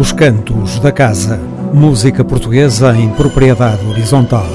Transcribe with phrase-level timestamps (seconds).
[0.00, 1.38] Os Cantos da Casa,
[1.74, 4.46] música portuguesa em propriedade horizontal.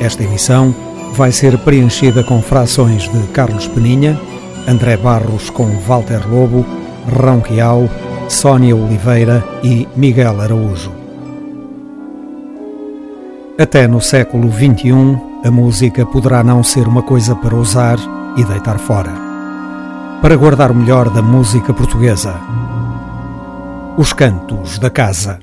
[0.00, 0.74] Esta emissão
[1.12, 4.18] vai ser preenchida com frações de Carlos Peninha,
[4.66, 6.64] André Barros com Walter Lobo,
[7.14, 7.90] Rão Quiau,
[8.26, 10.90] Sónia Oliveira e Miguel Araújo.
[13.58, 17.98] Até no século XXI, a música poderá não ser uma coisa para usar
[18.34, 19.12] e deitar fora.
[20.22, 22.34] Para guardar o melhor da música portuguesa,
[24.00, 25.40] os Cantos da Casa.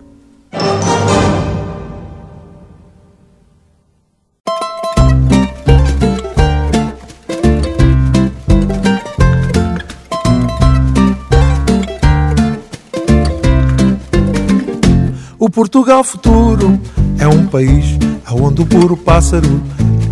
[15.38, 16.80] O Portugal futuro
[17.20, 17.86] é um país
[18.32, 19.62] onde o puro pássaro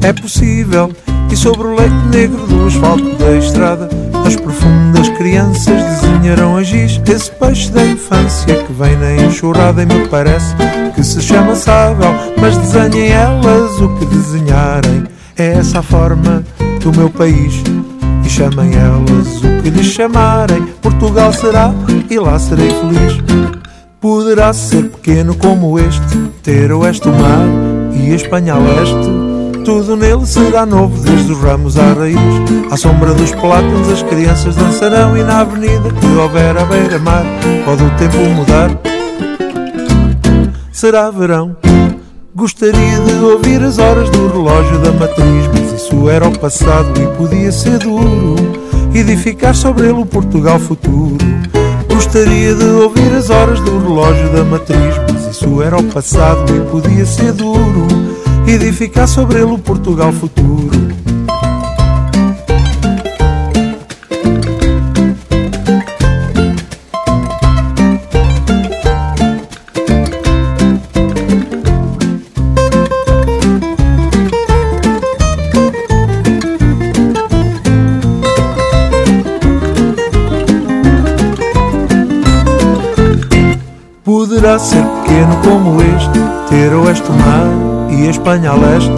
[0.04, 0.96] é possível
[1.32, 7.00] e sobre o leito negro do asfalto da estrada as profundas crianças desenharão a giz.
[7.08, 10.56] Esse peixe da infância que vem na enxurrada E me parece
[10.94, 12.14] que se chama sábel.
[12.40, 15.04] Mas desenhem elas o que desenharem.
[15.38, 16.44] É essa a forma
[16.82, 17.62] do meu país.
[18.26, 20.66] E chamem elas o que lhes chamarem.
[20.82, 21.74] Portugal será
[22.10, 23.18] e lá serei feliz.
[24.02, 27.48] Poderá ser pequeno como este Ter oeste o mar
[27.92, 29.35] e a Espanha a leste
[29.66, 32.16] tudo nele será novo, desde os ramos à raiz.
[32.70, 37.26] À sombra dos plátanos as crianças dançarão e na avenida que houver à beira-mar
[37.66, 38.70] pode o tempo mudar.
[40.72, 41.58] Será verão.
[42.36, 47.18] Gostaria de ouvir as horas do relógio da matriz, mas isso era o passado e
[47.18, 48.36] podia ser duro.
[48.94, 51.18] Edificar sobre ele o Portugal futuro.
[51.92, 56.60] Gostaria de ouvir as horas do relógio da matriz, mas isso era o passado e
[56.70, 58.15] podia ser duro
[58.52, 60.86] edificar sobre ele o Portugal futuro.
[84.04, 86.20] Poderá ser pequeno como este,
[86.50, 88.92] ter oeste mar e a Espanha a leste.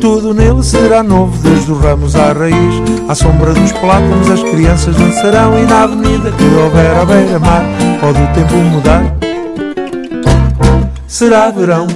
[0.00, 2.82] Tudo nele será novo, desde os ramos à raiz.
[3.08, 7.64] À sombra dos plátanos as crianças dançarão e na avenida que houver à beira-mar
[8.00, 9.14] pode o tempo mudar.
[11.06, 11.86] Será verão.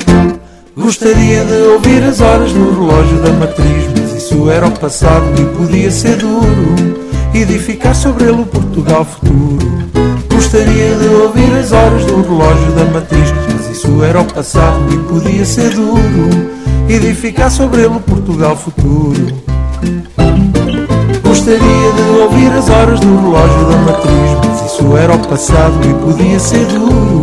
[0.76, 5.44] Gostaria de ouvir as horas no relógio da matriz, mas isso era o passado e
[5.56, 7.06] podia ser duro.
[7.34, 9.66] Edificar sobre ele o Portugal futuro.
[10.30, 13.32] Gostaria de ouvir as horas do relógio da matriz,
[13.76, 16.50] isso era o passado e podia ser duro
[16.88, 19.26] edificar sobre ele o Portugal futuro.
[21.22, 25.92] Gostaria de ouvir as horas do relógio da matriz, mas isso era o passado e
[25.92, 27.22] podia ser duro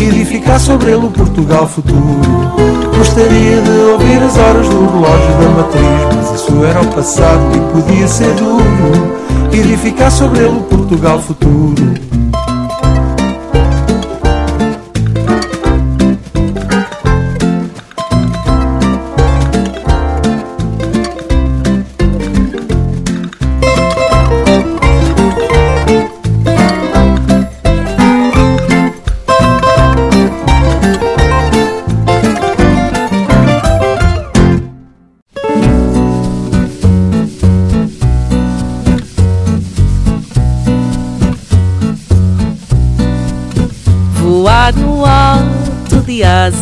[0.00, 2.54] edificar sobre ele o Portugal futuro.
[2.96, 7.72] Gostaria de ouvir as horas do relógio da matriz, mas isso era o passado e
[7.74, 8.64] podia ser duro
[9.52, 12.11] edificar sobre ele o Portugal futuro.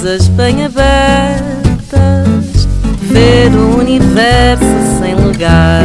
[0.01, 1.99] Asas bem abertas,
[3.03, 4.65] ver o universo
[4.99, 5.85] sem lugar,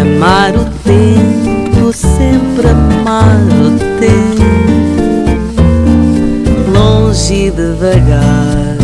[0.00, 4.44] amar o tempo, sempre amar o tempo,
[6.70, 8.78] longe e devagar,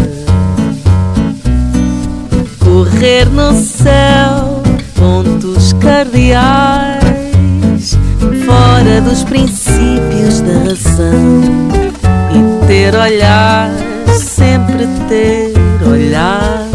[2.59, 4.61] correr no céu,
[4.97, 6.99] pontos cardeais,
[8.45, 11.69] fora dos princípios da razão
[12.35, 13.88] e ter olhar
[14.79, 15.53] sempre ter
[15.85, 16.69] olhares,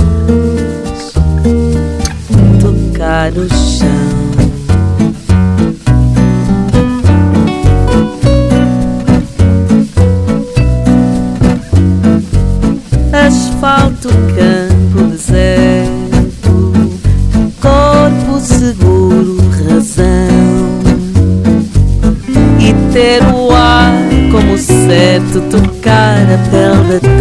[2.59, 3.87] tocar o chão.
[13.13, 16.73] Asfalto, campo, deserto,
[17.61, 19.37] corpo seguro,
[19.69, 20.73] razão
[22.59, 23.93] e ter o ar
[24.31, 27.12] como certo tocar a pele da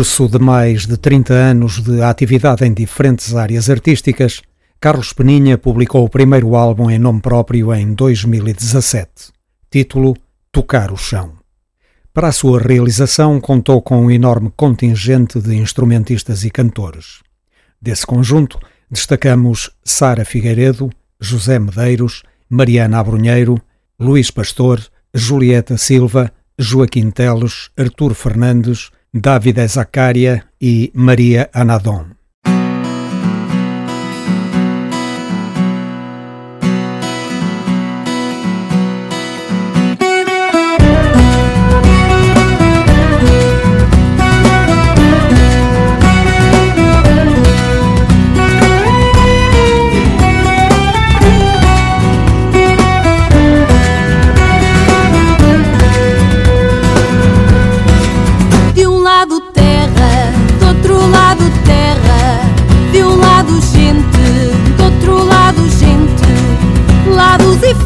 [0.00, 4.40] percurso de mais de 30 anos de atividade em diferentes áreas artísticas,
[4.80, 9.10] Carlos Peninha publicou o primeiro álbum em nome próprio em 2017,
[9.70, 10.16] título
[10.50, 11.34] Tocar o Chão.
[12.14, 17.20] Para a sua realização, contou com um enorme contingente de instrumentistas e cantores.
[17.78, 18.58] Desse conjunto,
[18.90, 20.88] destacamos Sara Figueiredo,
[21.20, 23.60] José Medeiros, Mariana Abrunheiro,
[23.98, 24.80] Luís Pastor,
[25.12, 32.19] Julieta Silva, Joaquim Teles, Artur Fernandes, David Zacária e Maria Anadon.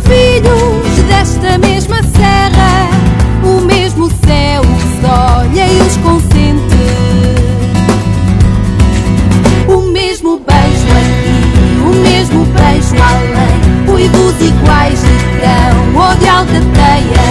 [0.04, 2.88] Filhos desta mesma serra.
[3.42, 6.64] O mesmo céu que se olha e os consente.
[9.68, 13.94] O mesmo beijo aqui, o mesmo beijo além.
[13.94, 17.24] Uivos iguais de cão ou de alcateia.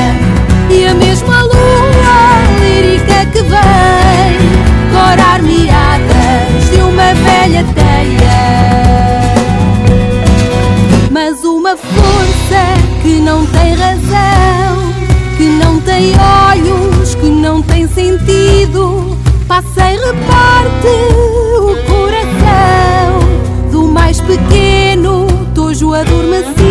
[0.70, 4.34] E a mesma lua lírica que vem
[4.92, 7.83] corar miradas de uma velha teia.
[12.54, 14.94] Força que não tem razão,
[15.38, 19.18] que não tem olhos, que não tem sentido,
[19.48, 20.88] passa e reparte
[21.58, 26.63] o coração do mais pequeno, tojo adormecido.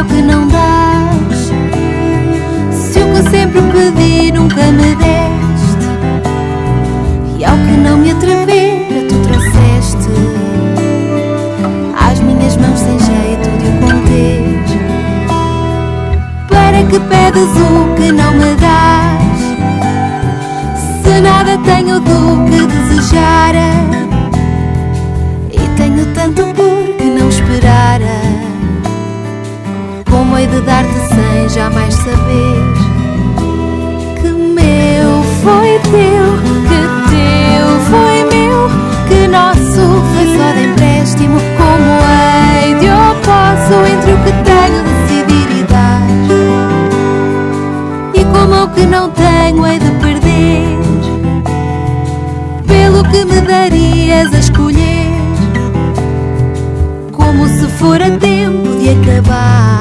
[0.00, 1.52] Ouvido ao que não dás.
[2.72, 5.86] Se o que sempre pedi nunca me deste,
[7.38, 10.08] e ao que não me atrever, tu trouxeste
[11.98, 14.40] às minhas mãos sem jeito de o conter.
[16.48, 19.40] Para que pedes o que não me dás?
[21.02, 23.70] Se nada tenho do que desejara,
[25.52, 28.49] e tenho tanto por que não esperara
[30.40, 32.62] hei de dar-te sem jamais saber
[34.20, 36.24] que meu foi teu,
[36.68, 36.80] que
[37.10, 38.58] teu foi meu,
[39.06, 39.82] que nosso
[40.12, 41.38] foi só de empréstimo.
[41.58, 46.06] Como hei de oposto entre o que tenho decidir e dar
[48.14, 50.78] e como o que não tenho hei de perder,
[52.66, 55.20] pelo que me darias a escolher,
[57.12, 59.79] como se fora tempo de acabar.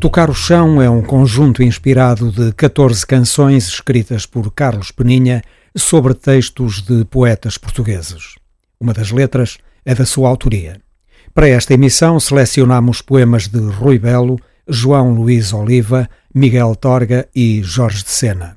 [0.00, 5.42] Tocar o Chão é um conjunto inspirado de 14 canções escritas por Carlos Peninha
[5.76, 8.36] sobre textos de poetas portugueses.
[8.80, 10.80] Uma das letras é da sua autoria.
[11.34, 18.02] Para esta emissão selecionamos poemas de Rui Belo, João Luís Oliva, Miguel Torga e Jorge
[18.02, 18.56] de Sena.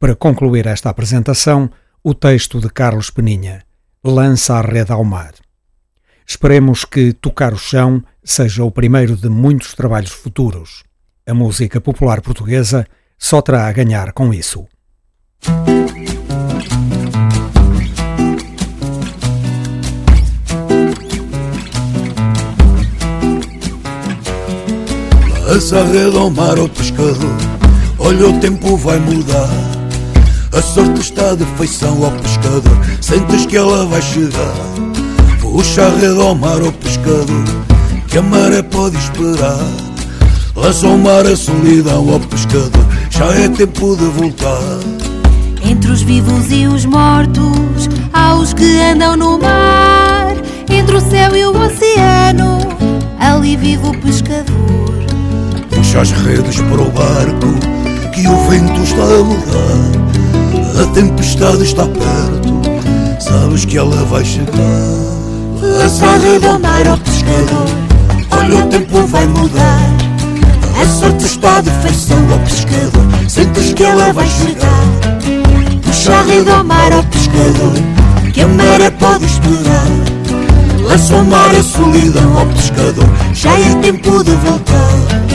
[0.00, 1.70] Para concluir esta apresentação,
[2.02, 3.62] o texto de Carlos Peninha,
[4.02, 5.34] Lança a Rede ao Mar.
[6.28, 10.84] Esperemos que Tocar o Chão seja o primeiro de muitos trabalhos futuros.
[11.26, 12.86] A música popular portuguesa
[13.18, 14.66] só terá a ganhar com isso.
[25.46, 27.36] Lança a rede ao mar ao pescador
[27.98, 29.48] Olha o tempo vai mudar
[30.52, 34.87] A sorte está de feição ao pescador Sentes que ela vai chegar
[35.52, 37.44] Puxa a rede ao mar ao pescador
[38.06, 39.58] Que a maré pode esperar.
[40.54, 44.78] Lança ao mar a solidão ao pescador Já é tempo de voltar.
[45.64, 50.36] Entre os vivos e os mortos Há os que andam no mar.
[50.70, 52.58] Entre o céu e o oceano
[53.18, 54.94] Ali vive o pescador.
[55.70, 57.48] Puxa as redes para o barco
[58.14, 60.82] Que o vento está a mudar.
[60.82, 62.62] A tempestade está perto
[63.18, 65.07] Sabes que ela vai chegar
[65.60, 67.66] Lança a rede ao mar ao pescador.
[68.30, 69.80] Olha o tempo vai mudar.
[70.80, 73.28] A sorte está de feição ao pescador.
[73.28, 74.84] Sentes que ela vai chegar.
[75.82, 77.72] Puxa rede ao mar ao pescador
[78.32, 79.86] Que a maré pode esperar.
[80.82, 83.08] Lança ao mar a solidão ao pescador.
[83.32, 85.27] Já é tempo de voltar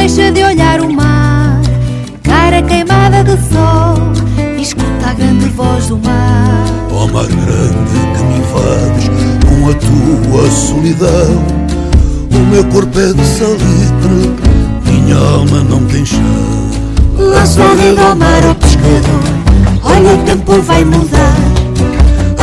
[0.00, 1.60] deixa de olhar o mar.
[2.22, 3.94] Cara queimada de sol
[4.56, 6.64] E escuta a grande voz do mar.
[6.90, 9.10] Ó mar grande que me invades
[9.46, 11.44] Com a tua solidão.
[12.32, 14.36] O meu corpo é de salitre
[14.86, 16.18] Minha alma não tem chão.
[17.18, 19.22] Lança a rede ao mar ao pescador.
[19.84, 21.36] Olha o tempo vai mudar.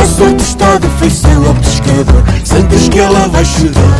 [0.00, 2.22] A sorte está de feição ao pescador.
[2.44, 3.98] Sentes que ela vai chegar.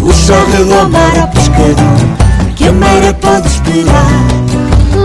[0.00, 2.25] Puxa a rede ao mar ao pescador
[2.56, 4.26] Que a maré pode esperar.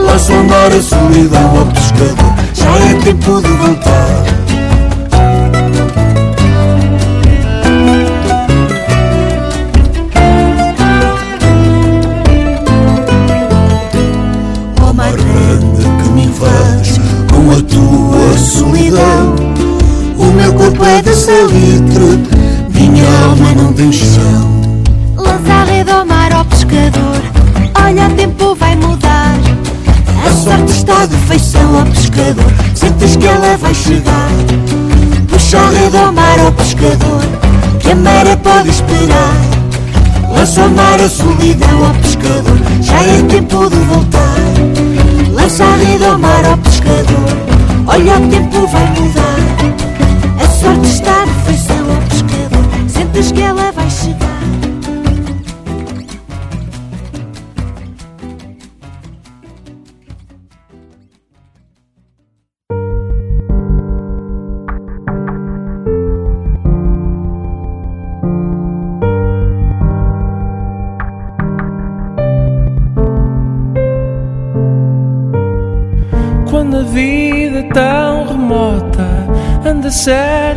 [0.06, 2.34] Lança ao mar a solidão ao pescador.
[2.54, 4.24] Já é tempo de voltar.
[14.82, 19.36] Ó mar grande que me invades Com a tua solidão
[20.18, 22.41] O meu corpo é de salitre
[31.32, 32.52] feição ao pescador.
[32.76, 34.30] Sentes que ela vai chegar.
[35.30, 37.22] Puxa a rede ao mar ao pescador
[37.80, 39.36] Que a maré pode esperar.
[40.30, 44.36] Lança ao mar a solidão ao pescador Já é tempo de voltar.
[45.32, 47.32] Lança a rede ao mar ao pescador
[47.88, 50.44] Olha, o tempo vai mudar.
[50.44, 53.71] A sorte está de feição ao pescador Sentes que ela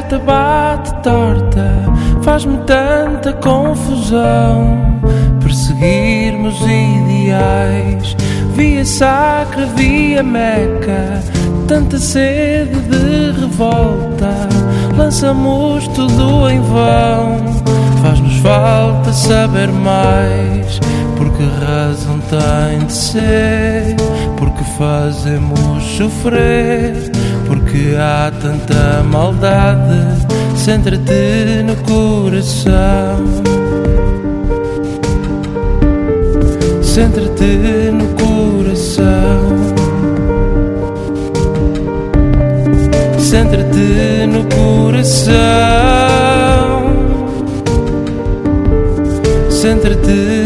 [0.05, 1.71] certa, bate torta,
[2.23, 5.01] faz-me tanta confusão.
[5.41, 8.17] Perseguirmos ideais,
[8.55, 11.23] via sacra, via meca,
[11.69, 14.49] tanta sede de revolta,
[14.97, 17.45] lançamos tudo em vão.
[18.03, 20.79] Faz-nos falta saber mais,
[21.17, 23.97] porque razão tem de ser,
[24.37, 27.11] porque fazemos sofrer,
[27.75, 33.25] porque há tanta maldade, centra-te no coração.
[36.81, 39.05] Centra-te no coração.
[43.19, 45.35] Centra-te no coração.
[49.51, 50.44] Centra-te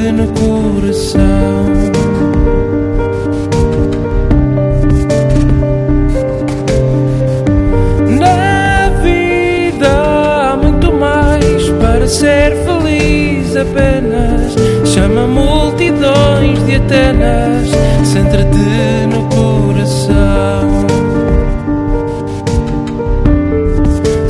[16.88, 17.68] Atenas,
[18.02, 20.86] centra-te no coração.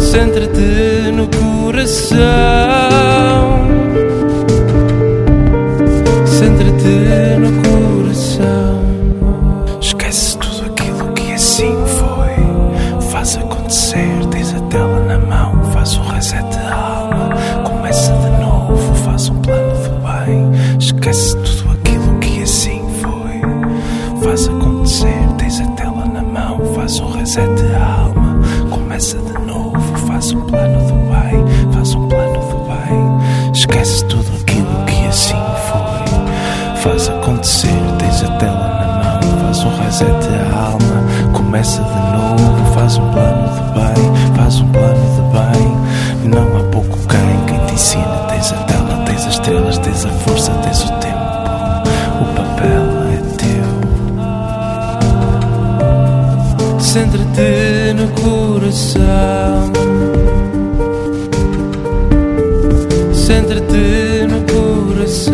[0.01, 2.48] Centra-te no coração.
[58.69, 59.73] Coração.
[63.15, 65.33] Centra-te no coração.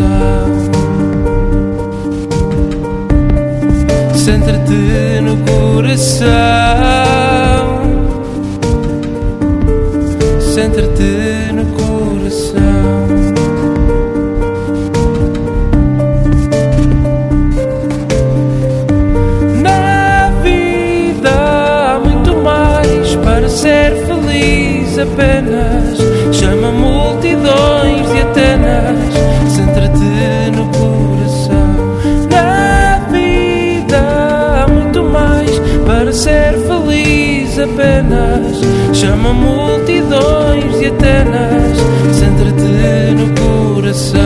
[4.15, 6.74] Centra-te no coração.
[37.65, 38.61] Apenas.
[38.93, 41.77] Chama multidões de Atenas,
[42.13, 44.21] centra-te no coração.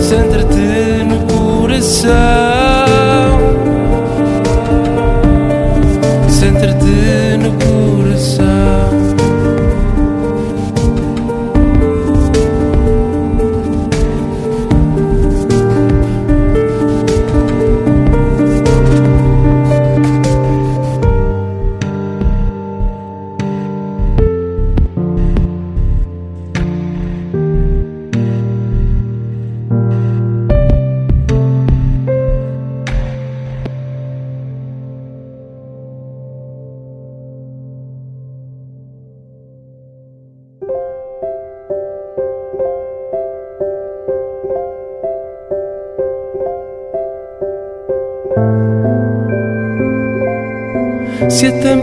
[0.00, 2.45] Centra-te no coração.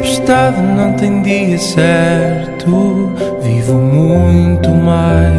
[0.04, 3.10] Tempestade não tem dia certo,
[3.42, 5.34] vivo muito mais.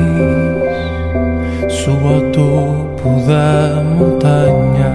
[1.70, 4.94] Subo ao topo da montanha.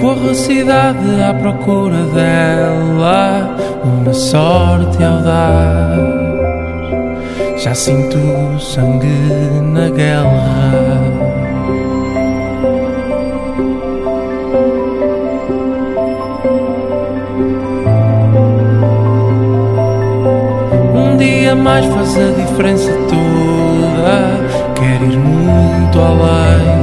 [0.00, 6.05] Corro a cidade à procura dela, uma sorte audaz.
[7.66, 9.08] Já sinto sangue
[9.60, 11.02] na guerra.
[20.94, 24.46] Um dia mais faz a diferença toda.
[24.76, 26.75] Quero ir muito além,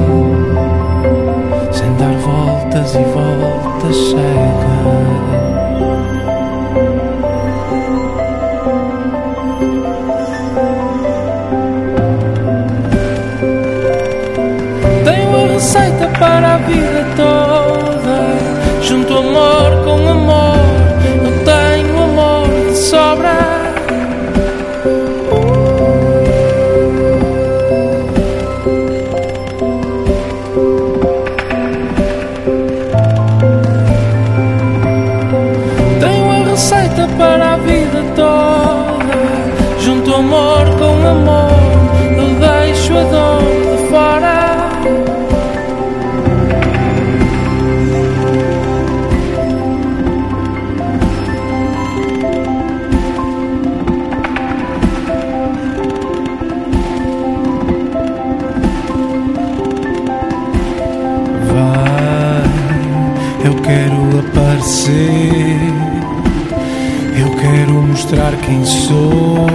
[67.15, 69.45] Eu quero mostrar quem sou,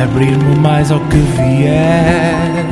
[0.00, 2.66] abrir-me mais ao que vier,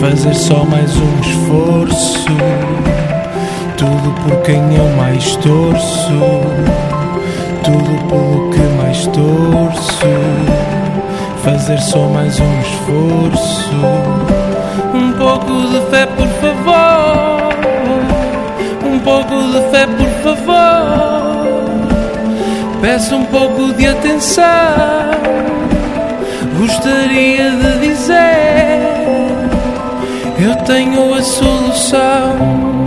[0.00, 2.24] fazer só mais um esforço,
[3.76, 6.12] tudo por quem eu mais torço,
[7.64, 10.06] tudo pelo que mais torço,
[11.42, 13.74] fazer só mais um esforço,
[14.94, 16.59] um pouco de fé, por favor,
[19.70, 21.70] pouco de fé, por favor.
[22.80, 24.44] Peço um pouco de atenção.
[26.58, 28.80] Gostaria de dizer:
[30.38, 32.79] Eu tenho a solução.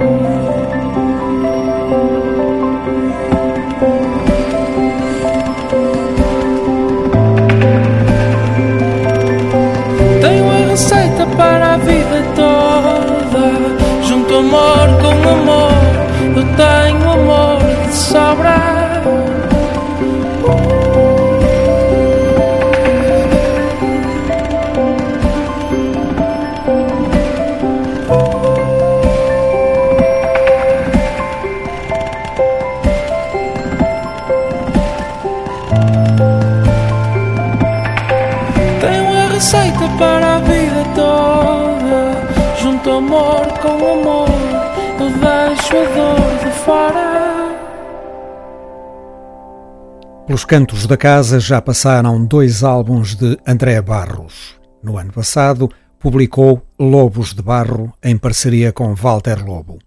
[50.55, 54.55] Cantos da casa já passaram dois álbuns de André Barros.
[54.83, 55.67] No ano passado,
[55.99, 59.79] publicou Lobos de Barro em parceria com Walter Lobo.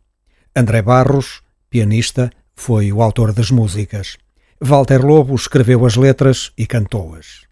[0.57, 4.17] André Barros, pianista, foi o autor das músicas.
[4.61, 7.43] Walter Lobo escreveu as letras e cantou-as.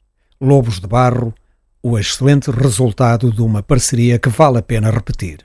[0.41, 1.33] Lobos de Barro,
[1.81, 5.39] o excelente resultado de uma parceria que vale a pena repetir.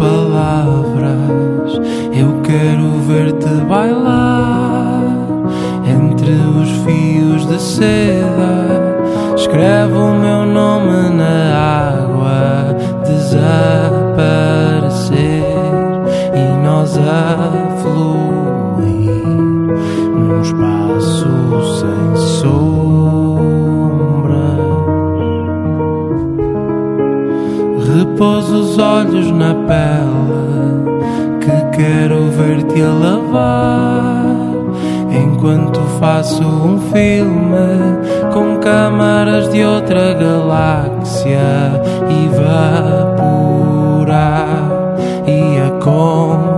[0.00, 1.74] Palavras,
[2.10, 5.02] eu quero ver-te bailar
[5.86, 8.80] entre os fios de seda.
[9.36, 10.09] Escreve o
[28.20, 30.84] Repouso os olhos na pele
[31.40, 34.26] que quero ver-te a lavar.
[35.10, 37.96] Enquanto faço um filme
[38.30, 41.80] com câmaras de outra galáxia
[42.10, 43.48] e evaporar
[45.26, 46.49] e a confundir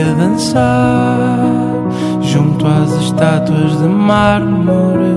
[0.00, 1.38] a dançar
[2.22, 5.16] junto às estátuas de mármore,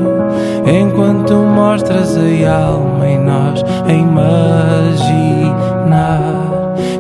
[0.66, 4.96] enquanto mostras a alma em nós a imaginar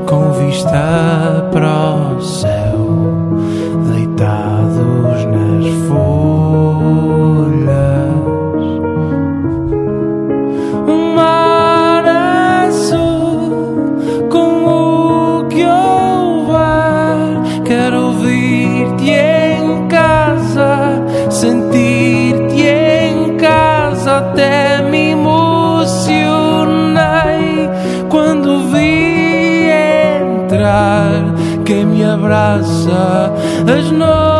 [0.05, 1.67] com vista para
[32.35, 33.31] abraça
[33.67, 34.34] as noites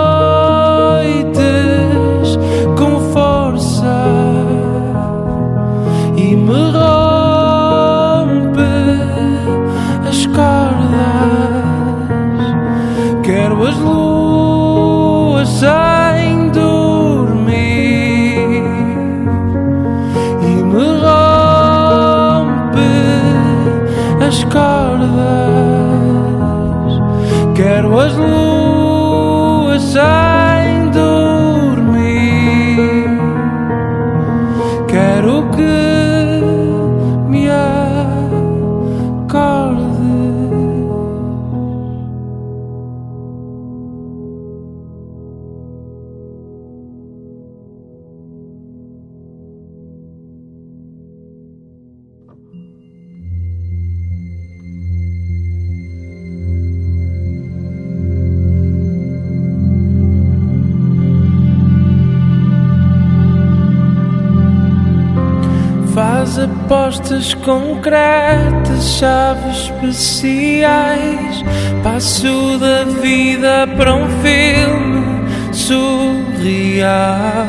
[67.15, 71.43] apostas concretas, chaves especiais.
[71.84, 77.45] Passo da vida para um filme surreal.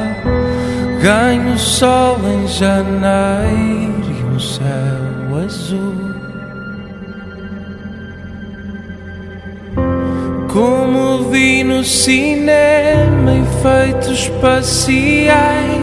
[1.03, 5.95] Ganho sol em janeiro e um céu azul.
[10.49, 15.77] Como vi no cinema efeitos espaciais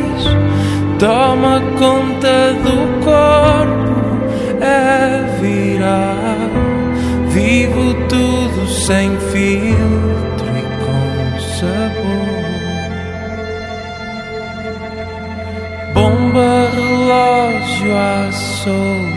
[1.03, 3.93] toma conta do corpo
[4.61, 6.49] a virar.
[7.27, 12.33] Vivo tudo sem filtro e com sabor.
[15.93, 19.12] Bomba relógio à solta.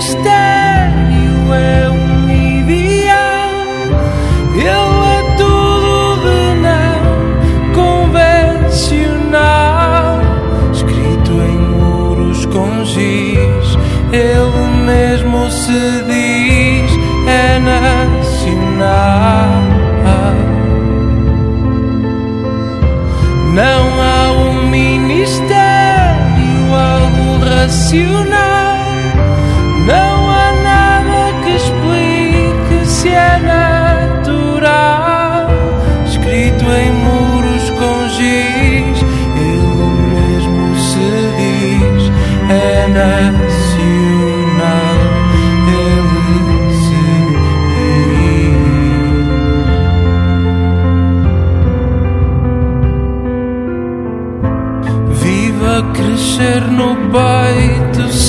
[0.00, 3.50] Mistério, é um ideal.
[4.54, 7.00] Ele é tudo de não
[7.74, 8.88] convencional.
[10.72, 13.76] Escrito em muros com giz,
[14.10, 16.90] ele mesmo se diz:
[17.28, 19.10] é nacional.
[23.52, 25.44] Não há um ministério,
[26.74, 28.49] algo racional.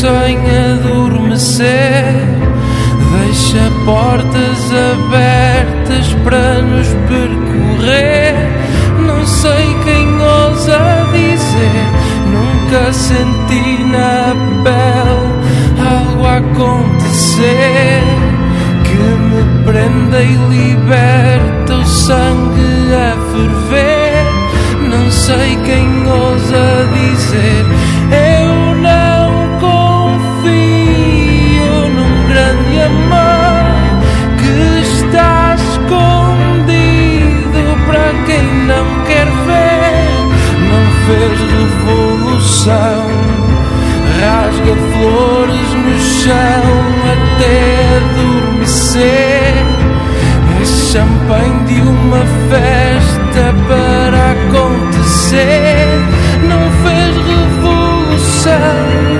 [0.02, 0.40] Sem
[0.74, 1.70] adormecer.
[3.20, 4.60] Deixa portas
[4.90, 8.34] abertas para nos percorrer.
[9.06, 11.86] Não sei quem ousa dizer.
[12.34, 14.34] Nunca senti na
[14.64, 15.30] pele
[15.88, 18.02] algo acontecer
[18.84, 24.26] que me prenda e liberta o sangue a ferver.
[24.90, 28.41] Não sei quem ousa dizer.
[39.26, 40.12] Ver.
[40.70, 43.02] Não fez revolução,
[44.20, 46.64] rasga flores no chão
[47.14, 47.56] até
[47.98, 49.54] adormecer.
[50.62, 55.88] É champanhe de uma festa para acontecer.
[56.48, 59.11] Não fez revolução,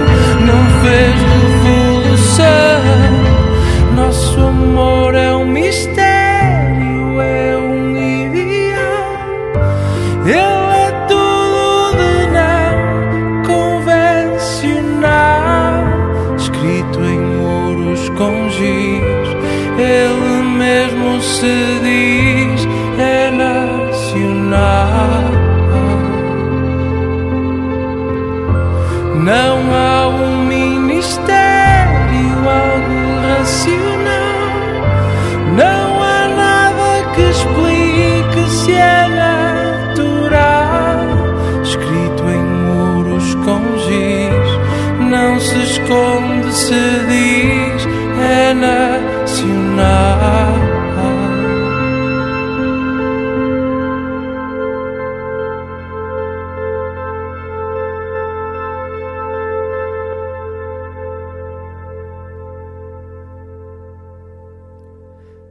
[48.62, 50.22] nacional.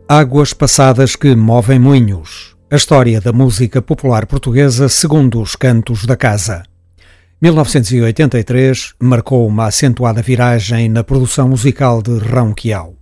[0.08, 2.56] Águas passadas que movem moinhos.
[2.70, 6.62] A história da música popular portuguesa segundo os cantos da casa.
[7.40, 12.99] 1983 marcou uma acentuada viragem na produção musical de Rão.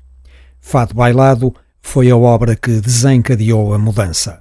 [0.70, 4.38] Fado Bailado foi a obra que desencadeou a mudança.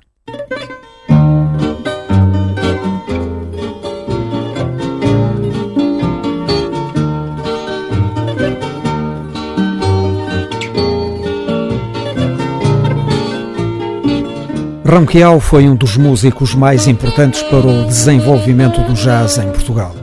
[14.86, 19.96] Ronquial foi um dos músicos mais importantes para o desenvolvimento do jazz em Portugal.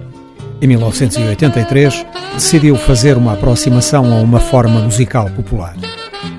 [0.59, 5.77] Em 1983, decidiu fazer uma aproximação a uma forma musical popular.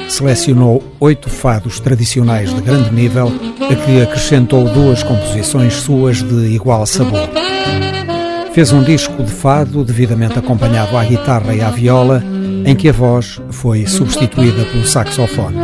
[0.07, 3.31] Selecionou oito fados tradicionais de grande nível,
[3.61, 7.27] a que acrescentou duas composições suas de igual sabor.
[8.53, 12.23] Fez um disco de fado devidamente acompanhado à guitarra e à viola,
[12.65, 15.57] em que a voz foi substituída pelo saxofone.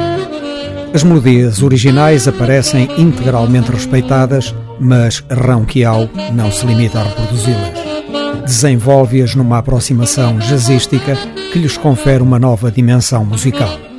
[0.93, 8.43] As melodias originais aparecem integralmente respeitadas, mas Ronquial não se limita a reproduzi-las.
[8.43, 11.15] Desenvolve-as numa aproximação jazzística
[11.53, 13.90] que lhes confere uma nova dimensão musical.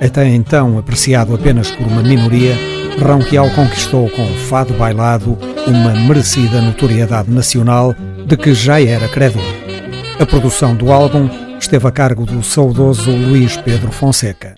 [0.00, 2.54] Até então apreciado apenas por uma minoria,
[3.00, 5.36] Ronquial conquistou com o fado bailado
[5.66, 7.94] uma merecida notoriedade nacional
[8.26, 9.42] de que já era credor.
[10.18, 11.28] A produção do álbum
[11.58, 14.54] esteve a cargo do saudoso Luís Pedro Fonseca.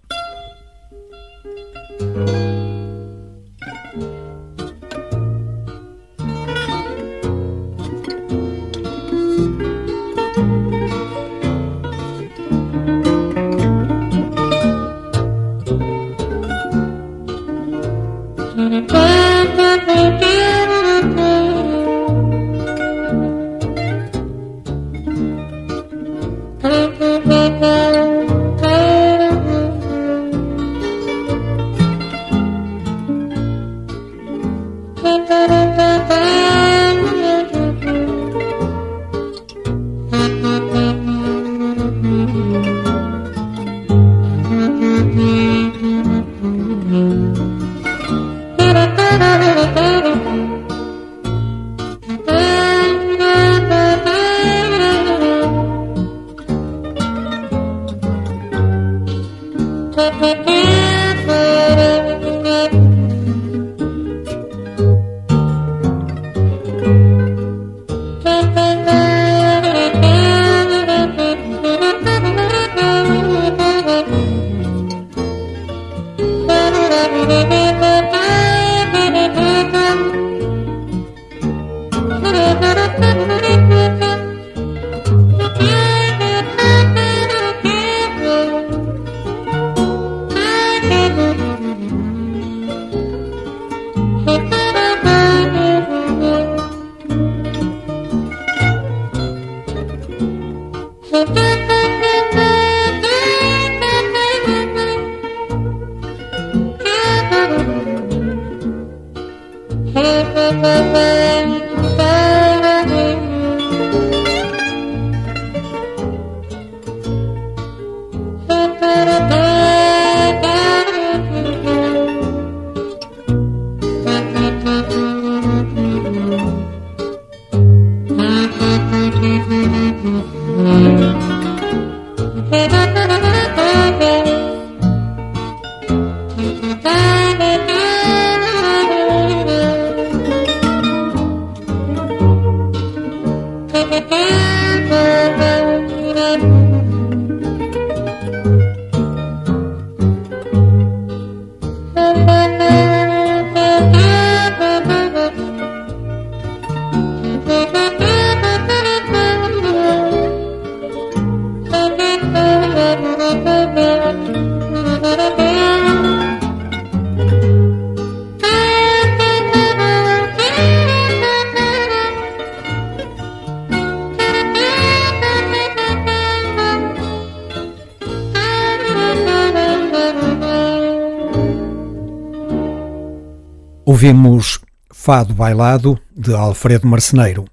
[183.99, 184.61] Ouvimos
[184.93, 187.47] Fado Bailado, de Alfredo Marceneiro.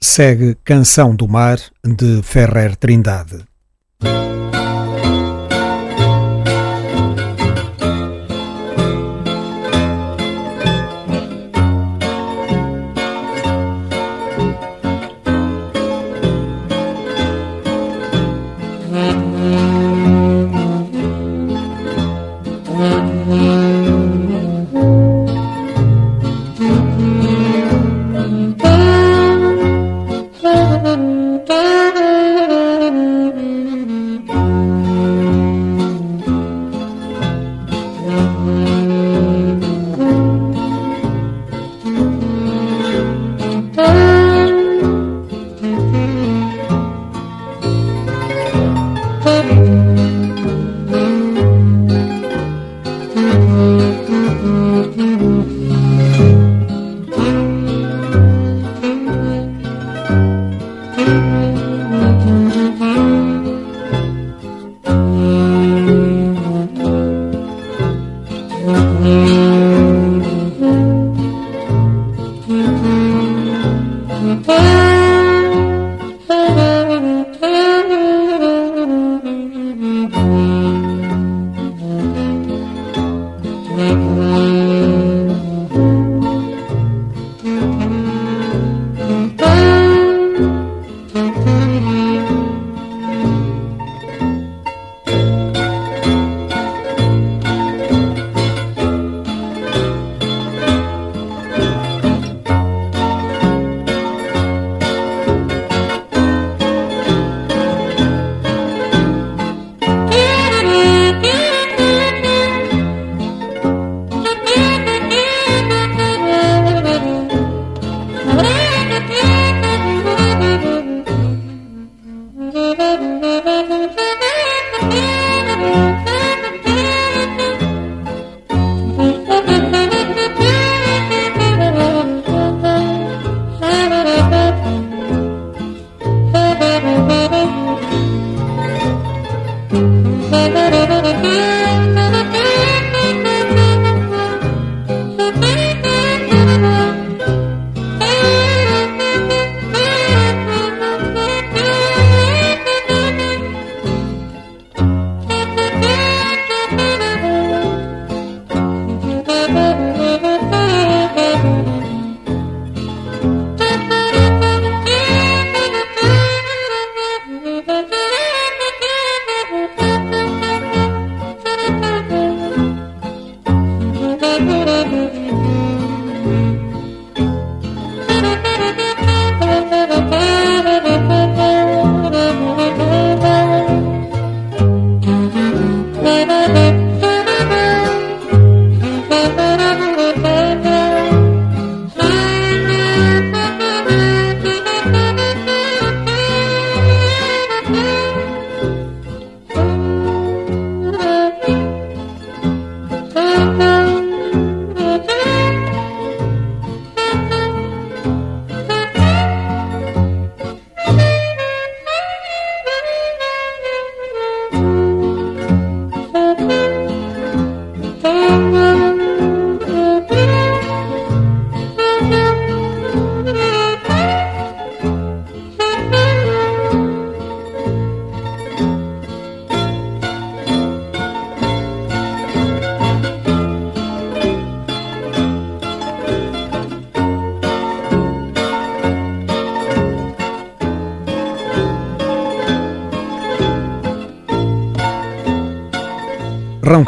[0.00, 3.44] Segue Canção do Mar, de Ferrer Trindade.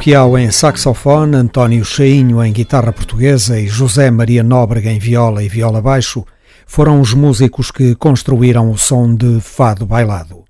[0.02, 5.48] Ronquial em saxofone, António Cheinho em guitarra portuguesa e José Maria Nóbrega em viola e
[5.48, 6.26] viola baixo
[6.66, 10.42] foram os músicos que construíram o som de Fado Bailado.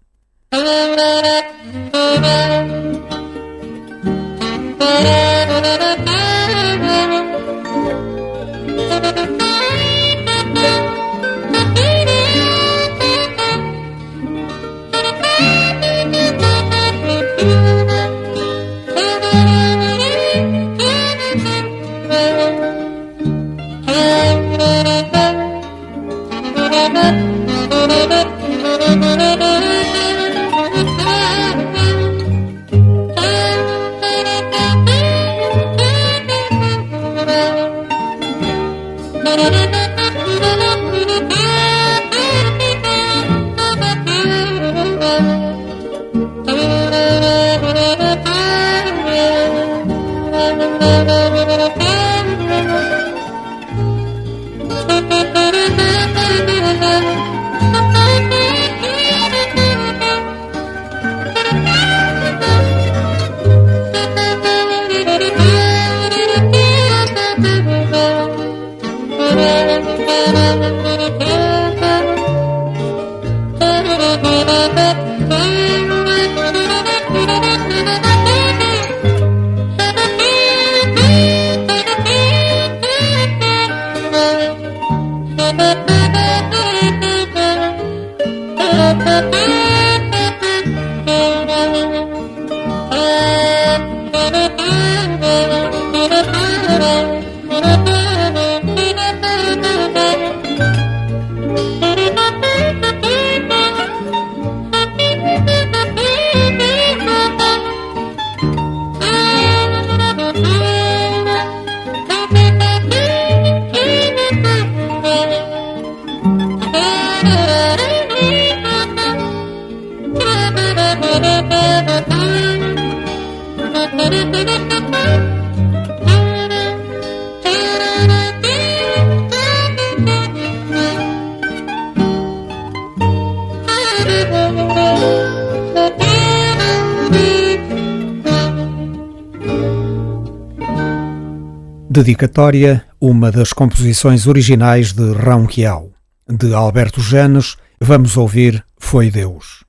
[142.13, 145.91] dedicatória, uma das composições originais de Ronquial.
[146.29, 149.65] De Alberto Janos, vamos ouvir Foi Deus.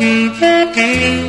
[0.00, 1.18] Música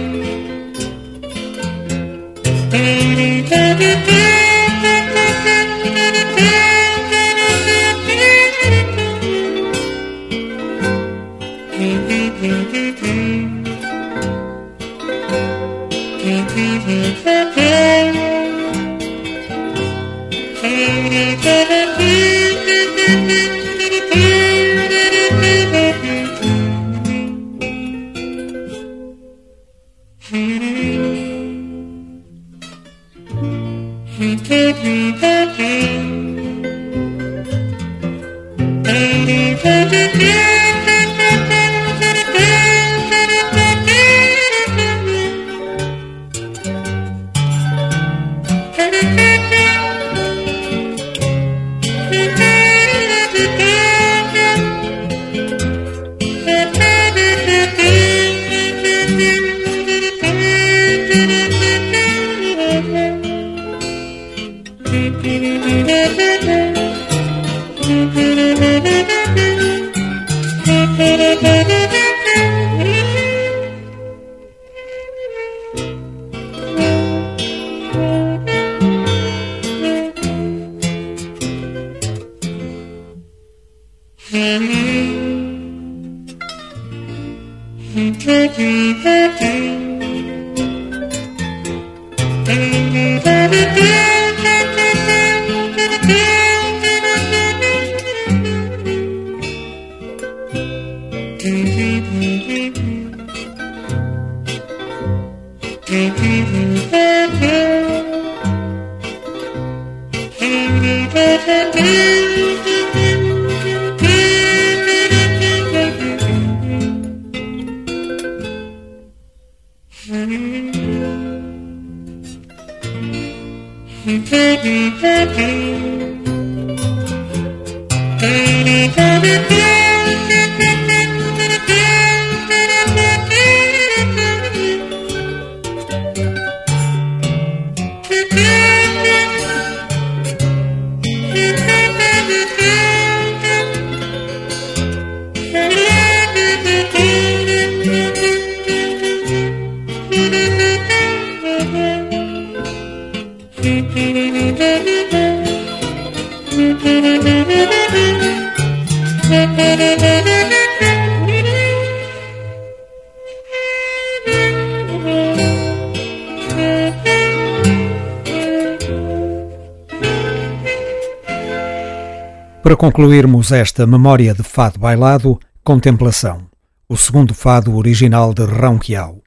[172.70, 176.48] Para concluirmos esta memória de fado bailado, Contemplação,
[176.88, 179.24] o segundo fado original de Ronquial.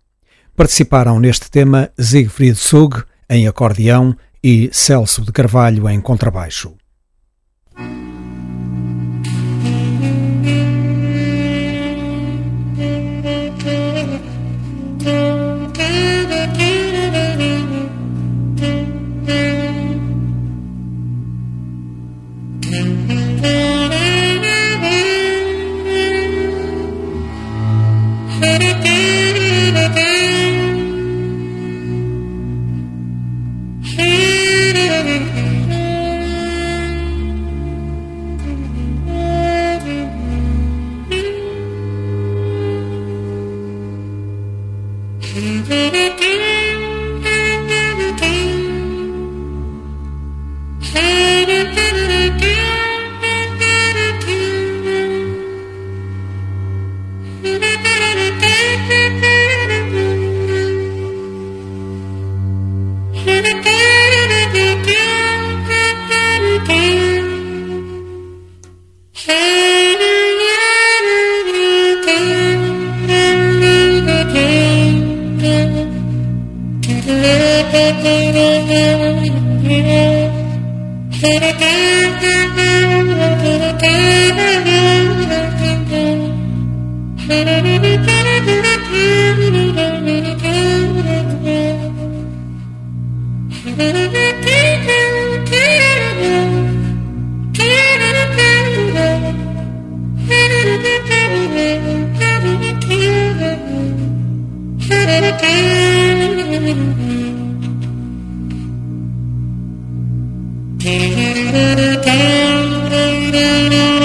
[0.55, 6.75] Participaram neste tema Siegfried Sug, em acordeão, e Celso de Carvalho, em contrabaixo.
[110.85, 111.17] Thank
[113.73, 114.02] you.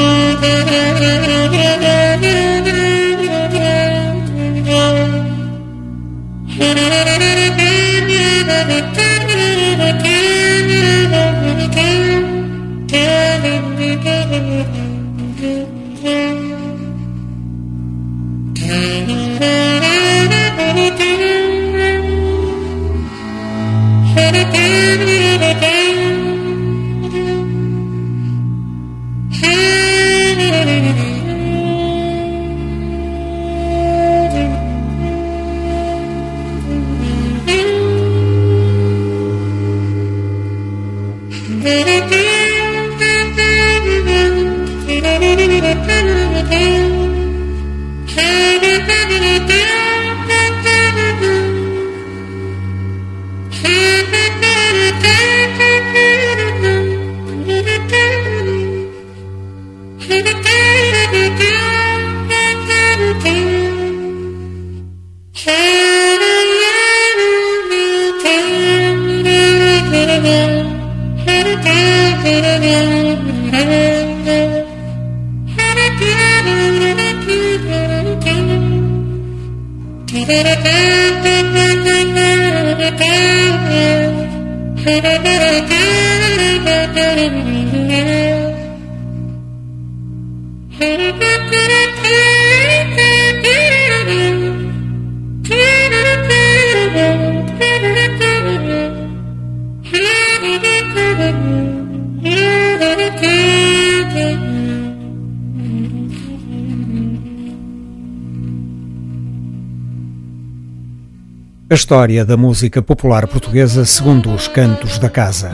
[111.87, 115.51] História da música popular portuguesa segundo os cantos da casa.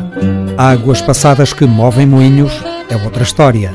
[0.57, 2.51] Águas passadas que movem moinhos
[2.89, 3.71] é outra história.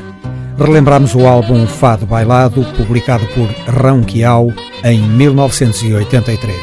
[0.57, 4.51] Relembramos o álbum Fado Bailado, publicado por Rão Quiau
[4.83, 6.58] em 1983.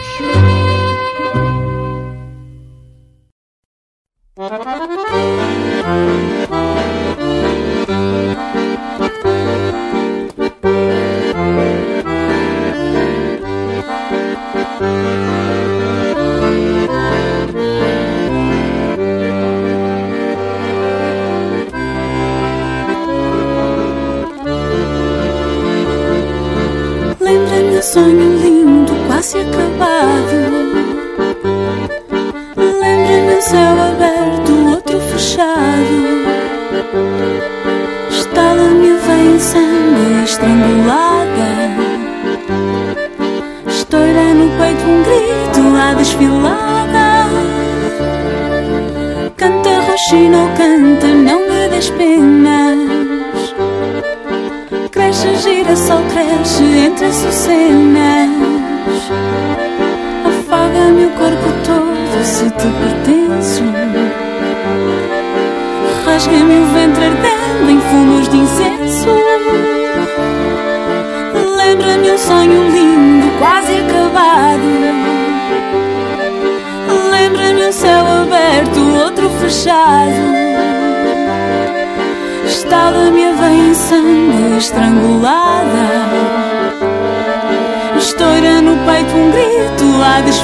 [29.34, 30.15] Lindo, quase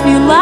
[0.02, 0.41] grito à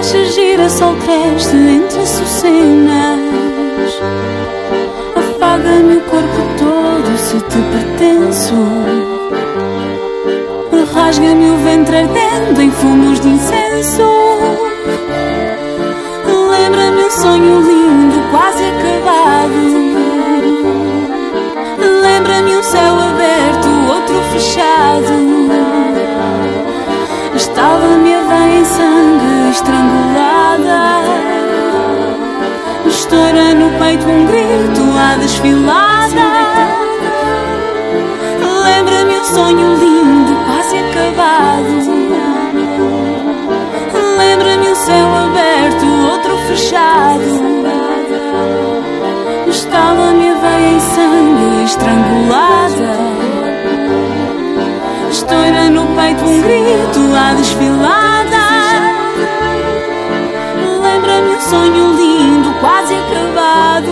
[0.00, 3.20] Cresce, gira, sol cresce entre açucenas.
[5.14, 8.54] Afaga-me o corpo todo se te pertenço.
[10.94, 14.08] Rasga-me o ventre ardendo em fumos de incenso.
[16.50, 18.19] Lembra-me um sonho lindo,
[29.50, 31.00] estrangulada.
[32.86, 36.28] Estoura no peito um grito à desfilada.
[38.64, 41.72] Lembra-me um sonho lindo, quase acabado.
[44.18, 47.50] Lembra-me um céu aberto, outro fechado.
[49.48, 52.90] Estava-me a veia em sangue estrangulada.
[55.10, 58.19] Estoura no peito um grito à desfilada.
[61.50, 63.90] Sonho lindo, quase acabado.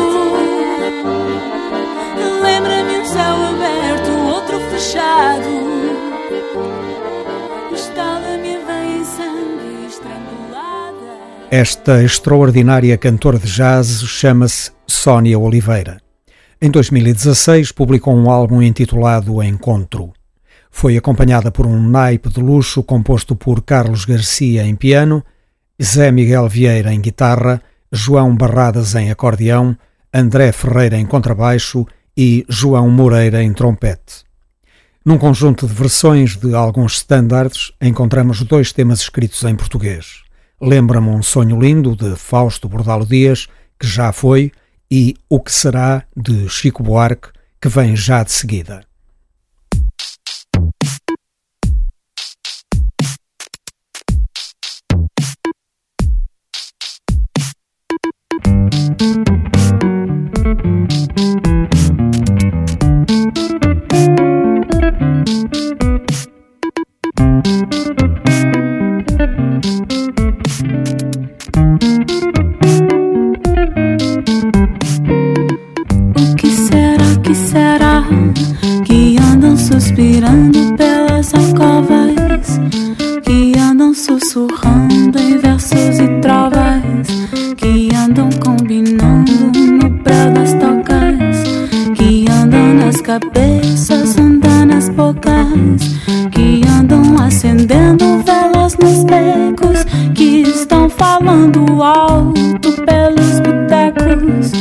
[2.40, 5.48] Lembra-me um céu aberto, outro fechado.
[7.74, 11.18] Estava-me a veia em sangue estrangulada.
[11.50, 16.00] Esta extraordinária cantora de jazz chama-se Sónia Oliveira.
[16.62, 20.12] Em 2016 publicou um álbum intitulado Encontro.
[20.70, 25.24] Foi acompanhada por um naipe de luxo composto por Carlos Garcia em piano,
[25.81, 27.62] Zé Miguel Vieira em guitarra,
[27.93, 29.76] João Barradas em acordeão,
[30.12, 34.24] André Ferreira em contrabaixo e João Moreira em trompete.
[35.05, 40.24] Num conjunto de versões de alguns standards, encontramos dois temas escritos em português.
[40.61, 43.47] Lembra-me um sonho lindo de Fausto Bordalo Dias,
[43.79, 44.51] que já foi,
[44.91, 47.29] e O que será de Chico Buarque,
[47.61, 48.88] que vem já de seguida.
[83.99, 86.57] Sussurrando em versos e trovas
[93.18, 95.98] cabeças andanas bocas,
[96.30, 104.52] que andam acendendo velas nos becos, que estão falando alto pelos botecos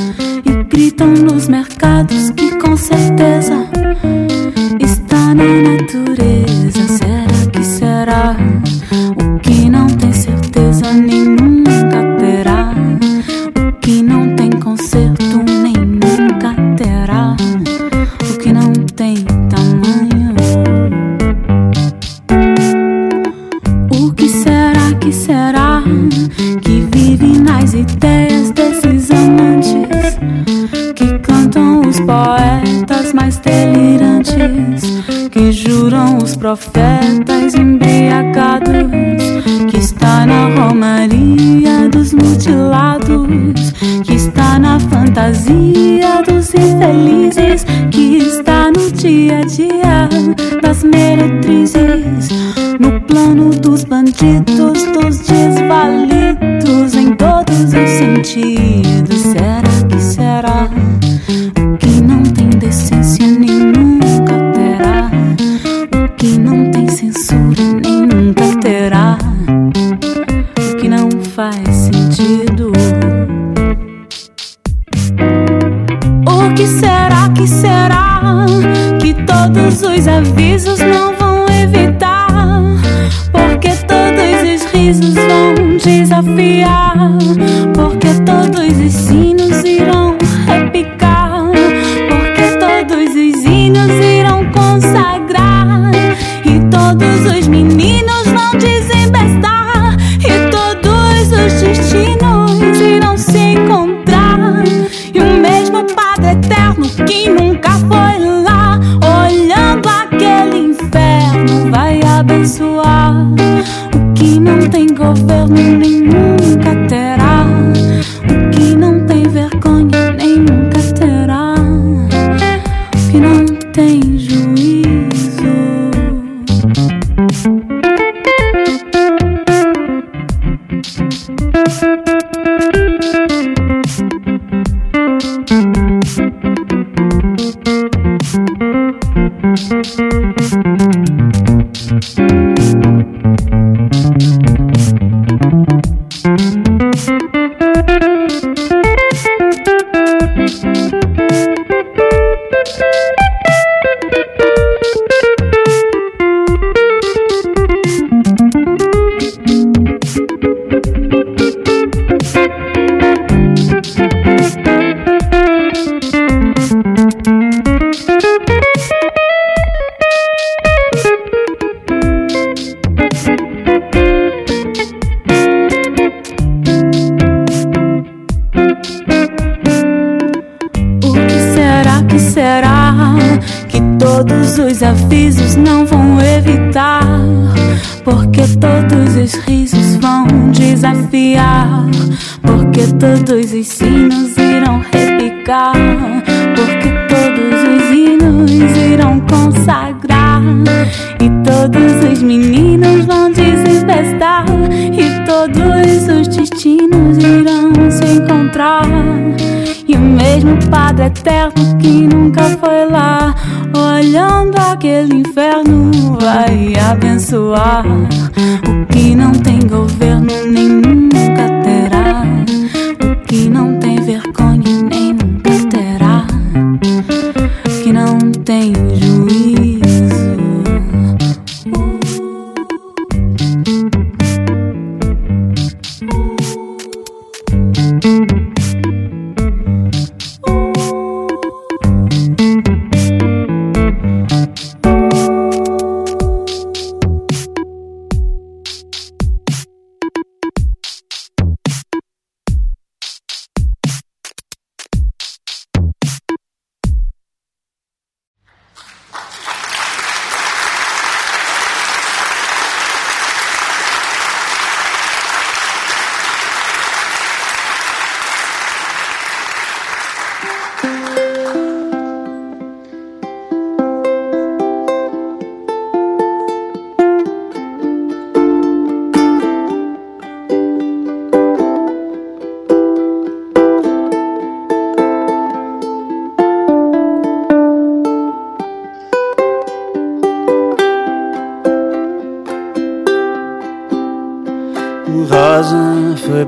[0.43, 3.56] e gritam nos mercados que com certeza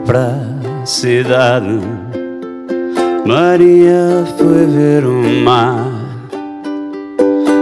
[0.06, 0.34] pra
[0.86, 1.80] cidade
[3.30, 5.86] Maria foi ver o mar.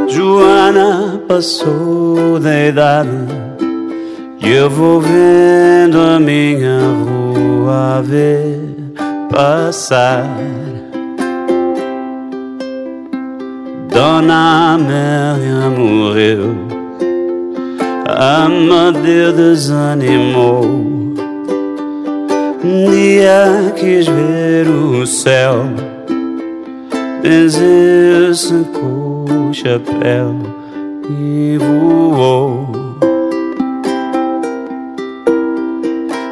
[0.07, 3.09] Joana passou da idade
[4.41, 8.61] e eu vou vendo a minha rua a ver
[9.29, 10.25] passar.
[13.93, 16.55] Dona Amélia morreu,
[18.05, 20.96] Amadeu desanimou.
[22.70, 25.63] Um dia quis ver o céu,
[27.24, 30.36] benzeu-se com o chapéu
[31.09, 32.68] e voou.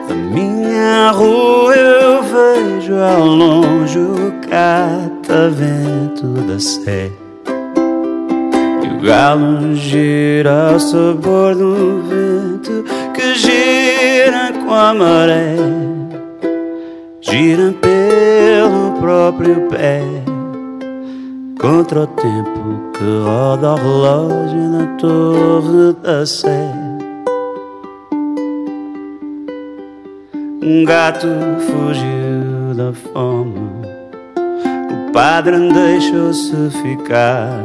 [0.10, 7.12] Da minha rua eu vejo ao longe o catavento da sé.
[8.84, 12.84] E o galo gira ao sabor do vento
[13.14, 15.95] que gira com a maré.
[17.28, 20.00] Gira pelo próprio pé
[21.60, 26.72] contra o tempo que roda o relógio na torre da sé.
[30.62, 31.28] Um gato
[31.62, 33.72] fugiu da fome,
[34.92, 37.60] o padre deixou-se ficar.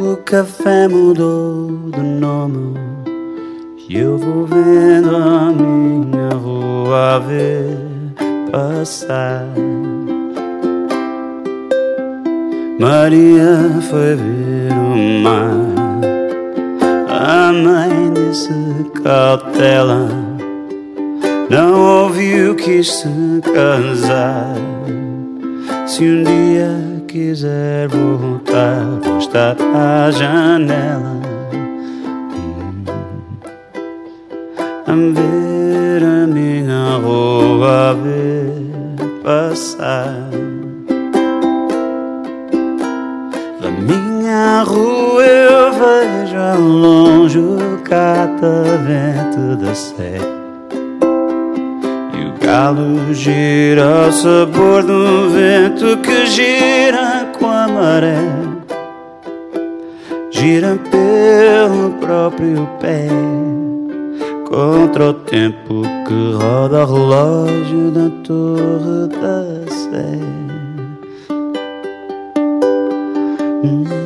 [0.00, 2.99] O café mudou de nome
[3.90, 7.76] e eu vou vendo a minha rua ver
[8.52, 9.44] passar.
[12.78, 15.56] Maria foi ver o mar.
[17.08, 18.54] A mãe disse
[19.02, 20.08] cautela,
[21.50, 23.08] não ouviu, quis se
[23.52, 24.54] casar.
[25.88, 31.29] Se um dia quiser voltar, vou estar à janela.
[34.96, 38.52] Ver a minha rua ver
[39.22, 40.28] passar.
[43.60, 50.18] Da minha rua eu vejo ao longe o catavento da sé.
[52.14, 58.18] E o galo gira ao sabor do vento que gira com a maré.
[60.30, 63.08] Gira pelo próprio pé
[64.50, 70.18] contra o tempo que roda o relógio da torre da sé.
[73.62, 73.99] E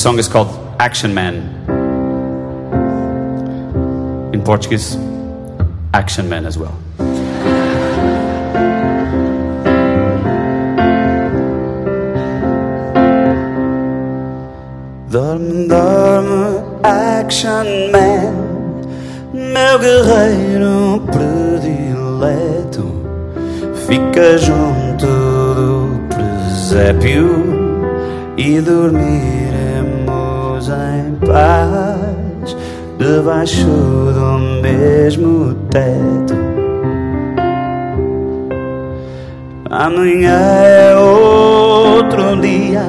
[0.00, 0.48] This, song is called
[0.80, 1.34] Action Man.
[4.32, 4.96] In Portuguese,
[5.92, 6.74] Action Man as well.
[15.10, 18.34] Dorme, dorme, Action Man,
[19.34, 22.86] meu guerreiro predileto,
[23.86, 25.06] fica junto
[25.58, 27.28] do presépio
[28.38, 29.39] e dormiremos
[33.10, 36.34] debaixo do mesmo teto.
[39.68, 42.84] Amanhã é outro dia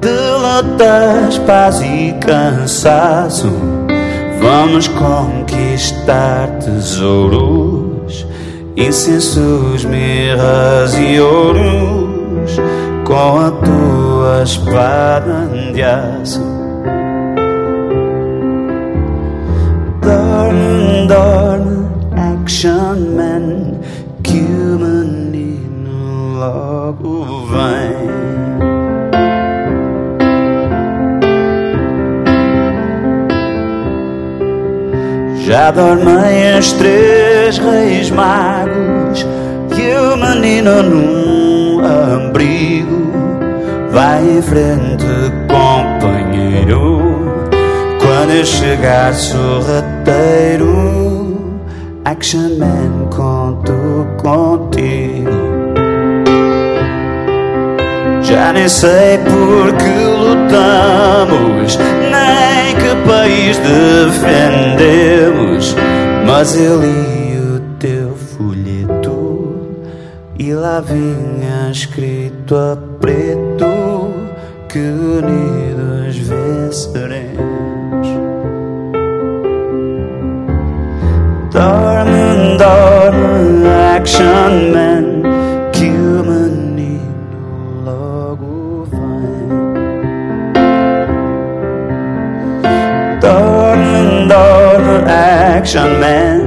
[0.00, 3.52] de lutas, paz e cansaço.
[4.40, 8.26] Vamos conquistar tesouros,
[8.76, 12.56] incensos, mirras e ouros
[13.04, 16.53] com a tua espada de aço.
[22.54, 23.80] Action man,
[24.22, 28.14] que o menino logo vem.
[35.44, 39.26] Já dormem os três reis magos
[39.76, 43.10] e o menino num abrigo.
[43.90, 45.04] Vai em frente,
[45.48, 47.32] companheiro.
[48.00, 51.13] Quando chegar sorrateiro,
[52.06, 53.72] Action Man, conto
[54.18, 55.30] contigo.
[58.22, 65.74] Já nem sei por que lutamos, nem que país defendemos.
[66.26, 69.70] Mas eu li o teu folheto
[70.38, 74.12] e lá vinha escrito a preto
[74.68, 77.54] que unidos venceremos.
[81.52, 81.93] Dorme,
[84.04, 85.22] dorme, action man.
[85.72, 89.48] Que o menino logo vem.
[93.20, 96.43] Dorme, dorme, action man.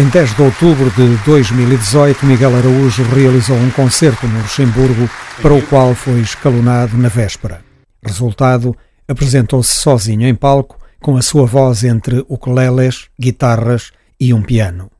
[0.00, 5.10] Em 10 de outubro de 2018, Miguel Araújo realizou um concerto no Luxemburgo
[5.42, 7.60] para o qual foi escalonado na véspera.
[8.02, 8.74] Resultado,
[9.06, 14.90] apresentou-se sozinho em palco, com a sua voz entre ukuleles, guitarras e um piano.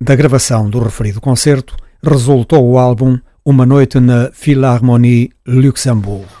[0.00, 6.37] Da gravação do referido concerto resultou o álbum Uma Noite na Philharmonie Luxembourg.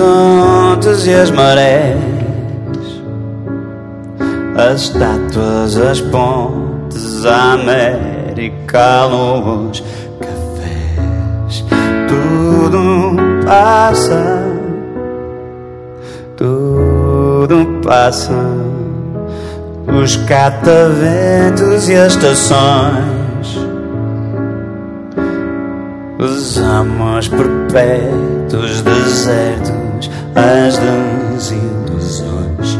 [0.00, 1.96] Horizontes e as marés,
[4.56, 9.82] as estátuas, as pontes, a América, a luz,
[10.20, 11.64] cafés,
[12.08, 14.42] tudo passa,
[16.36, 18.32] tudo passa.
[20.02, 23.20] Os cataventos e as estações
[26.20, 29.79] os amores perpétuos, desertos,
[30.34, 32.78] as desilusões.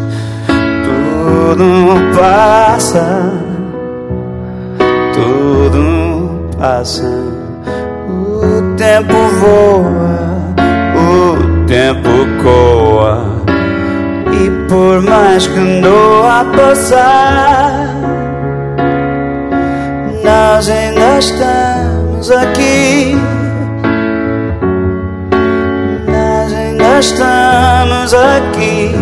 [0.85, 1.67] Tudo
[2.19, 3.33] passa,
[5.13, 7.09] tudo passa.
[8.09, 10.55] O tempo voa,
[10.97, 12.09] o tempo
[12.43, 13.31] coa.
[14.33, 17.95] E por mais que andou a passar,
[20.25, 23.19] nós ainda estamos aqui.
[27.01, 28.95] Estamos aqui.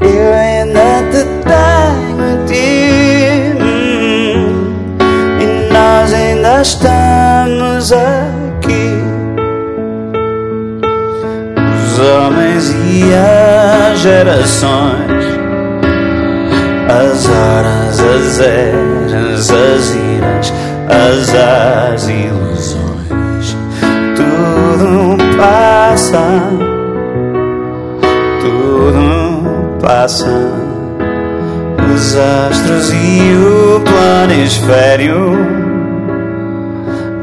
[0.00, 3.54] Eu ainda te tenho ti.
[5.40, 9.02] E nós ainda estamos aqui.
[11.84, 15.42] Os homens e as gerações
[16.92, 20.52] as horas, as eras, as iras,
[20.88, 23.56] as as ilusões,
[24.16, 25.11] tudo
[25.42, 26.22] passa,
[28.40, 30.30] tudo passa.
[31.92, 35.36] Os astros e o planisfério,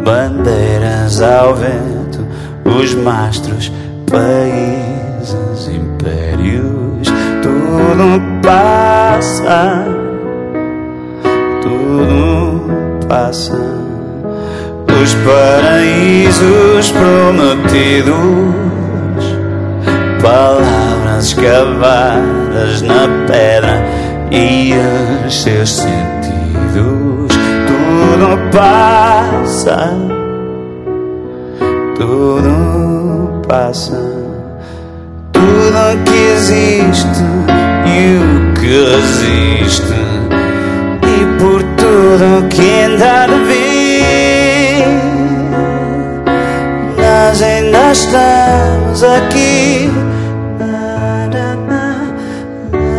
[0.04, 2.28] bandeiras ao vento,
[2.66, 3.72] os mastros,
[4.12, 7.08] países, impérios,
[7.42, 9.86] tudo passa,
[11.62, 13.79] tudo passa.
[15.02, 18.14] Os paraísos prometidos,
[20.22, 23.82] palavras escavadas na pedra
[24.30, 24.74] e
[25.26, 27.30] os seus sentidos,
[27.66, 29.94] tudo passa,
[31.96, 34.02] tudo passa.
[35.32, 37.24] Tudo que existe
[37.86, 40.00] e o que resiste.
[41.04, 43.28] E por tudo que ainda há
[48.00, 49.92] estamos aqui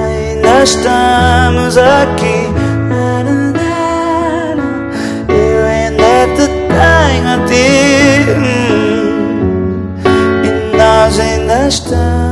[0.03, 2.39] ainda estamos aqui
[5.29, 7.71] eu ainda te tenho a ti.
[10.45, 12.30] E nós ainda estamos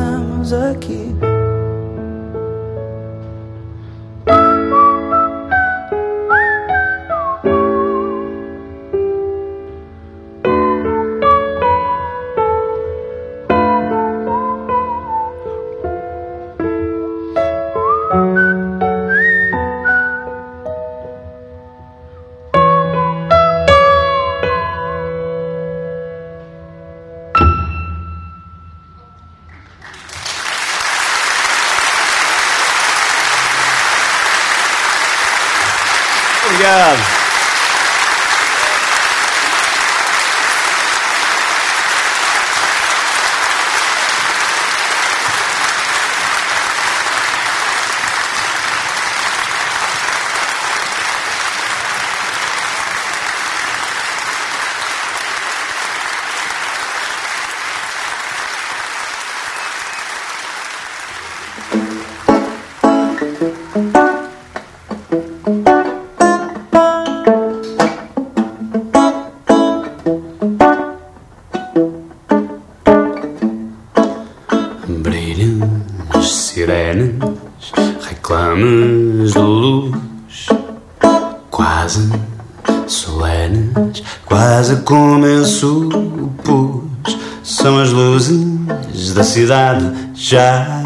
[89.49, 90.85] cidade já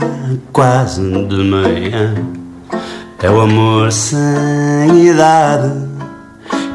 [0.52, 2.14] quase de manhã.
[3.20, 5.72] É o amor sem idade,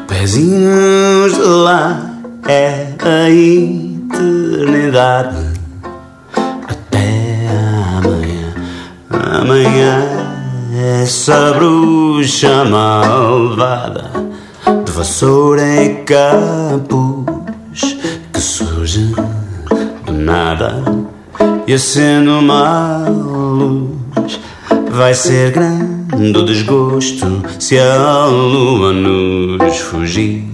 [0.06, 2.10] pezinhos de lá,
[2.46, 5.38] é a eternidade.
[6.68, 7.48] Até
[7.96, 8.52] amanhã,
[9.40, 10.04] amanhã,
[11.02, 14.10] essa bruxa malvada
[14.84, 17.96] de vassoura e capuz
[18.30, 19.10] que surge
[20.04, 21.07] do nada
[21.68, 24.40] e acendo uma luz.
[24.90, 30.46] Vai ser grande o desgosto se a lua nos fugir.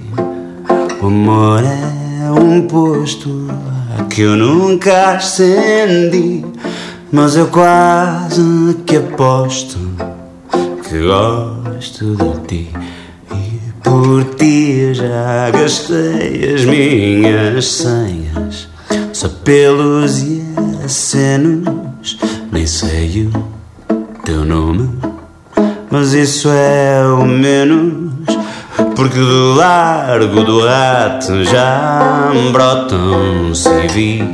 [1.00, 3.46] O amor é um posto
[4.10, 6.44] que eu nunca acendi,
[7.12, 9.78] mas eu quase que aposto
[10.82, 12.70] que gosto de ti.
[13.32, 18.66] E por ti já gastei as minhas senhas,
[19.12, 20.43] só pelos e
[20.84, 22.18] acenos,
[22.52, 24.90] nem sei o teu nome,
[25.90, 28.12] mas isso é o menos,
[28.94, 34.28] porque do largo do rato já brotam civis,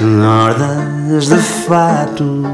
[0.00, 2.46] hordas de fato,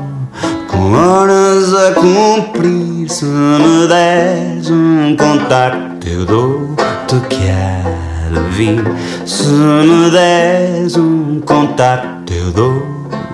[0.66, 3.08] com horas a cumprir.
[3.08, 8.05] Se me deres um contacto, eu dou-te que há
[8.50, 8.82] vir.
[9.24, 12.82] Se me des um contacto eu dou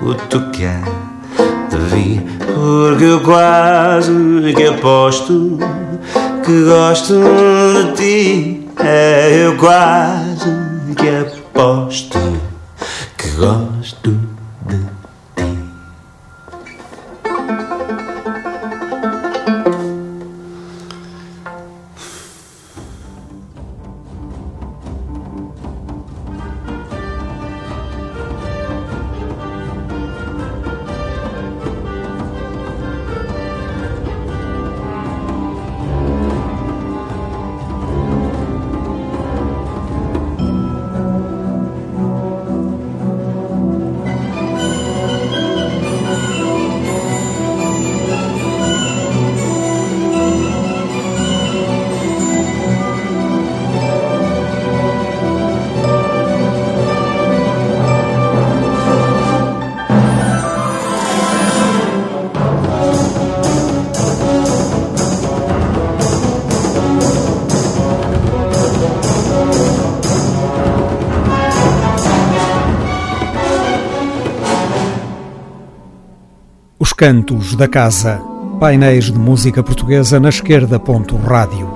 [0.03, 0.83] o tu quer
[1.71, 2.23] de vir,
[2.55, 4.13] porque eu quase
[4.55, 5.59] que aposto
[6.45, 8.69] que gosto de ti.
[8.79, 10.51] É, eu quase
[10.97, 12.19] que aposto
[13.17, 14.32] que gosto
[77.03, 78.23] Cantos da Casa.
[78.61, 80.81] Painéis de música portuguesa na esquerda.
[81.27, 81.69] Rádio.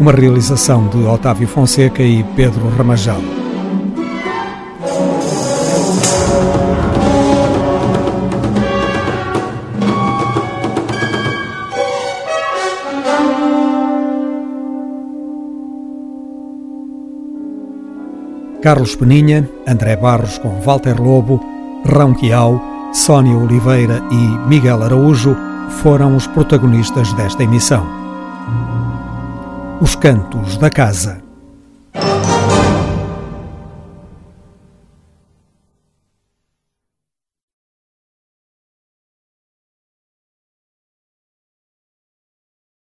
[0.00, 3.20] Uma realização de Otávio Fonseca e Pedro Ramajal.
[18.62, 21.38] Carlos Peninha, André Barros com Walter Lobo,
[21.84, 25.36] Rão Quiau, Sónia Oliveira e Miguel Araújo
[25.82, 27.86] foram os protagonistas desta emissão.
[29.80, 31.29] Os Cantos da Casa.